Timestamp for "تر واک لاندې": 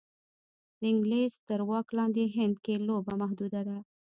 1.47-2.23